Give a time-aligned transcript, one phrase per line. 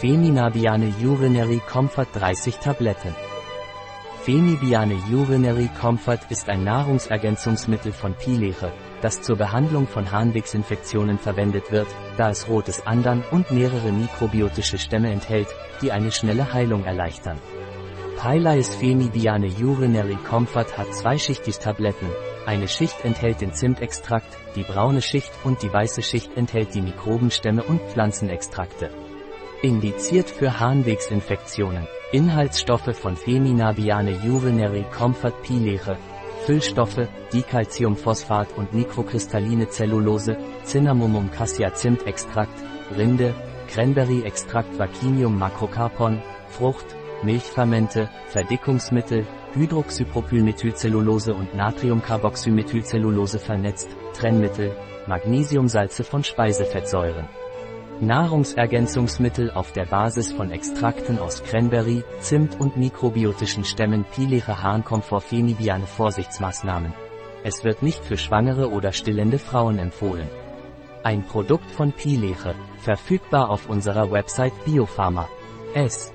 [0.00, 3.16] Feminabiane Urinary Comfort 30 Tabletten.
[4.22, 8.72] Femibiane Urinary Comfort ist ein Nahrungsergänzungsmittel von Pileche,
[9.02, 15.10] das zur Behandlung von Harnwegsinfektionen verwendet wird, da es rotes Andern und mehrere mikrobiotische Stämme
[15.10, 15.48] enthält,
[15.82, 17.40] die eine schnelle Heilung erleichtern.
[18.22, 22.06] Pylais Femibiane Urinary Comfort hat zweischichtig Tabletten,
[22.46, 27.64] eine Schicht enthält den Zimtextrakt, die braune Schicht und die weiße Schicht enthält die Mikrobenstämme
[27.64, 29.07] und Pflanzenextrakte.
[29.62, 31.88] Indiziert für Harnwegsinfektionen.
[32.12, 35.96] Inhaltsstoffe von Feminabiane Urinary Comfort Pileche.
[36.46, 42.56] Füllstoffe, Dicalciumphosphat und mikrokristalline Zellulose, Cinnamomum cassia Zimtextrakt,
[42.96, 43.34] Rinde,
[43.66, 46.86] Cranberry-Extrakt Vaccinium macrocarpon, Frucht,
[47.24, 54.70] Milchfermente, Verdickungsmittel, Hydroxypropylmethylcellulose und Natriumcarboxymethylcellulose vernetzt, Trennmittel,
[55.08, 57.28] Magnesiumsalze von Speisefettsäuren.
[58.00, 65.86] Nahrungsergänzungsmittel auf der Basis von Extrakten aus Cranberry, Zimt und mikrobiotischen Stämmen Pileche Harnkomfort Fenibiane
[65.86, 66.92] Vorsichtsmaßnahmen.
[67.42, 70.28] Es wird nicht für schwangere oder stillende Frauen empfohlen.
[71.02, 75.28] Ein Produkt von Pileche, verfügbar auf unserer Website Biopharma.
[75.74, 76.12] S.